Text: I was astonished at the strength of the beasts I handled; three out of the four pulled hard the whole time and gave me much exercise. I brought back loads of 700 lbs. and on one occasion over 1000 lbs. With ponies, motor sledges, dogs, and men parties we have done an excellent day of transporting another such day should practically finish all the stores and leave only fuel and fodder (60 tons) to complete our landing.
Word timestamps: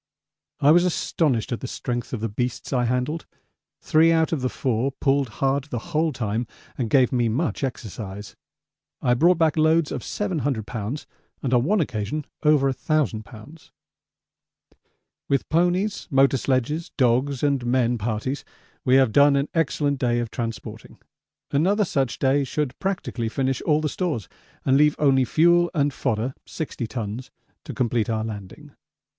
I 0.61 0.71
was 0.71 0.83
astonished 0.83 1.51
at 1.51 1.59
the 1.59 1.67
strength 1.67 2.11
of 2.11 2.21
the 2.21 2.27
beasts 2.27 2.73
I 2.73 2.85
handled; 2.85 3.27
three 3.81 4.11
out 4.11 4.31
of 4.31 4.41
the 4.41 4.49
four 4.49 4.91
pulled 4.93 5.29
hard 5.29 5.65
the 5.65 5.93
whole 5.93 6.11
time 6.11 6.47
and 6.75 6.89
gave 6.89 7.11
me 7.11 7.29
much 7.29 7.63
exercise. 7.63 8.35
I 9.03 9.13
brought 9.13 9.37
back 9.37 9.57
loads 9.57 9.91
of 9.91 10.03
700 10.03 10.65
lbs. 10.65 11.05
and 11.43 11.53
on 11.53 11.63
one 11.63 11.79
occasion 11.79 12.25
over 12.41 12.65
1000 12.69 13.25
lbs. 13.25 13.69
With 15.29 15.47
ponies, 15.49 16.07
motor 16.09 16.37
sledges, 16.37 16.89
dogs, 16.97 17.43
and 17.43 17.63
men 17.63 17.99
parties 17.99 18.43
we 18.83 18.95
have 18.95 19.11
done 19.11 19.35
an 19.35 19.49
excellent 19.53 19.99
day 19.99 20.17
of 20.17 20.31
transporting 20.31 20.97
another 21.51 21.85
such 21.85 22.17
day 22.17 22.43
should 22.43 22.73
practically 22.79 23.29
finish 23.29 23.61
all 23.67 23.81
the 23.81 23.87
stores 23.87 24.27
and 24.65 24.77
leave 24.77 24.95
only 24.97 25.25
fuel 25.25 25.69
and 25.75 25.93
fodder 25.93 26.33
(60 26.47 26.87
tons) 26.87 27.29
to 27.65 27.73
complete 27.75 28.09
our 28.09 28.23
landing. 28.23 28.71